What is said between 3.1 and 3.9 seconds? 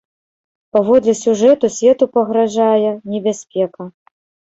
небяспека.